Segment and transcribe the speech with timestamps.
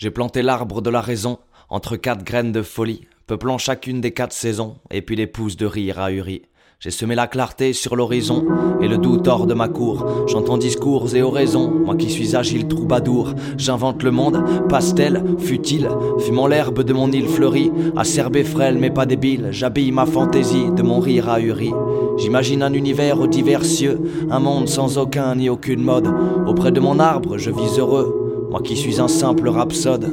[0.00, 1.36] J'ai planté l'arbre de la raison
[1.68, 5.66] entre quatre graines de folie, peuplant chacune des quatre saisons, et puis les pousses de
[5.66, 6.40] rire ahuries.
[6.78, 8.46] J'ai semé la clarté sur l'horizon
[8.80, 10.26] et le doute hors de ma cour.
[10.26, 13.34] J'entends discours et oraisons, moi qui suis agile troubadour.
[13.58, 15.90] J'invente le monde, pastel, futile,
[16.20, 17.70] fumant l'herbe de mon île fleurie.
[17.94, 21.74] Acerbé frêle mais pas débile, j'habille ma fantaisie de mon rire ahuri.
[22.16, 26.10] J'imagine un univers aux divers cieux, un monde sans aucun ni aucune mode.
[26.46, 28.19] Auprès de mon arbre, je vis heureux,
[28.50, 30.12] moi qui suis un simple rhapsode.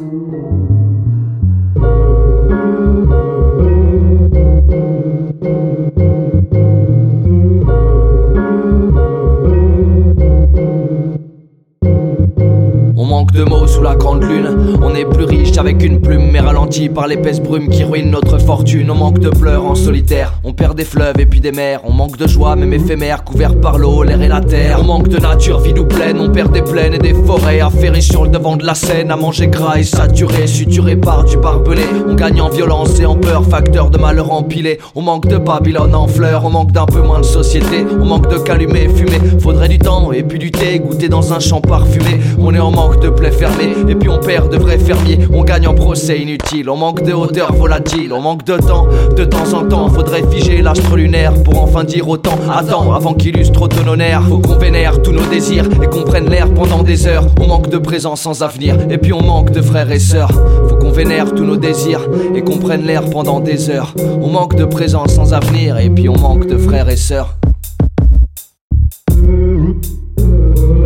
[12.99, 14.79] On manque de mots sous la grande lune.
[14.81, 18.39] On est plus riche avec une plume, mais ralenti par l'épaisse brume qui ruine notre
[18.39, 18.89] fortune.
[18.89, 20.33] On manque de pleurs en solitaire.
[20.43, 21.81] On perd des fleuves et puis des mers.
[21.83, 24.79] On manque de joie, même éphémère, couvert par l'eau, l'air et la terre.
[24.81, 26.19] On manque de nature vide ou pleine.
[26.19, 27.59] On perd des plaines et des forêts.
[27.59, 31.37] Affairés sur le devant de la scène, à manger gras et saturé, suturé par du
[31.37, 31.83] barbelé.
[32.07, 34.79] On gagne en violence et en peur, facteur de malheur empilé.
[34.95, 36.45] On manque de Babylone en fleurs.
[36.45, 37.85] On manque d'un peu moins de société.
[38.01, 39.19] On manque de calumet fumé.
[39.39, 42.19] Faudrait du temps et puis du thé, goûter dans un champ parfumé.
[42.39, 45.19] On est en manque de plaies fermées et puis on perd de vrais fermiers.
[45.33, 48.87] On gagne en procès inutile, on manque de hauteur volatile, on manque de temps.
[49.15, 52.37] De temps en temps, faudrait figer l'astre lunaire pour enfin dire autant.
[52.51, 56.53] Attends, avant qu'illustre ton honneur, faut qu'on vénère tous nos désirs et qu'on prenne l'air
[56.53, 57.25] pendant des heures.
[57.41, 60.31] On manque de présence sans avenir et puis on manque de frères et sœurs.
[60.69, 63.93] Faut qu'on vénère tous nos désirs et qu'on prenne l'air pendant des heures.
[64.21, 67.37] On manque de présence sans avenir et puis on manque de frères et sœurs.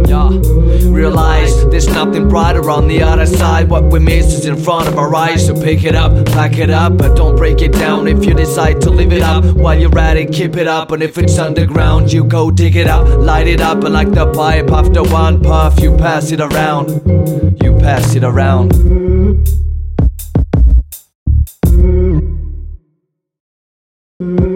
[0.07, 0.29] Yeah.
[0.89, 1.40] Realize
[1.71, 3.69] there's nothing brighter on the other side.
[3.69, 5.47] What we miss is in front of our eyes.
[5.47, 8.07] So pick it up, pack it up, but don't break it down.
[8.07, 10.91] If you decide to live it up while you're at it, keep it up.
[10.91, 14.31] And if it's underground, you go dig it up, light it up, and like the
[14.33, 16.89] pipe after one puff, you pass it around.
[17.63, 18.73] You pass it around.
[24.21, 24.50] you